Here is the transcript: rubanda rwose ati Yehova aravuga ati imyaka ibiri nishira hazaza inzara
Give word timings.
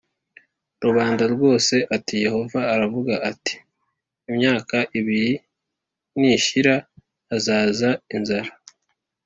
rubanda 0.83 1.23
rwose 1.33 1.75
ati 1.95 2.13
Yehova 2.25 2.59
aravuga 2.73 3.13
ati 3.31 3.55
imyaka 4.29 4.77
ibiri 4.99 5.31
nishira 6.19 6.75
hazaza 7.29 7.89
inzara 8.15 8.51